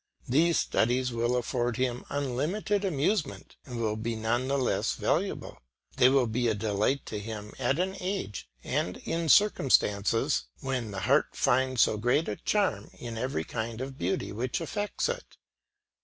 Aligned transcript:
These 0.27 0.57
studies 0.57 1.11
will 1.13 1.35
afford 1.35 1.77
him 1.77 2.05
unlimited 2.09 2.83
amusement 2.83 3.57
and 3.67 3.79
will 3.79 3.95
be 3.95 4.15
none 4.15 4.47
the 4.47 4.57
less 4.57 4.95
valuable; 4.95 5.61
they 5.97 6.09
will 6.09 6.25
be 6.25 6.47
a 6.47 6.55
delight 6.55 7.05
to 7.05 7.19
him 7.19 7.53
at 7.59 7.77
an 7.77 7.95
age 7.99 8.49
and 8.63 8.97
in 9.05 9.29
circumstances 9.29 10.45
when 10.59 10.89
the 10.89 11.01
heart 11.01 11.35
finds 11.35 11.83
so 11.83 11.97
great 11.97 12.27
a 12.27 12.35
charm 12.35 12.89
in 12.95 13.15
every 13.15 13.43
kind 13.43 13.79
of 13.79 13.99
beauty 13.99 14.31
which 14.31 14.59
affects 14.59 15.07
it. 15.07 15.37